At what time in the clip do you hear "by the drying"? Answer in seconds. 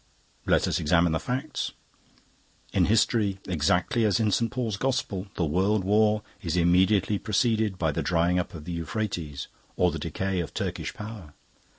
7.77-8.39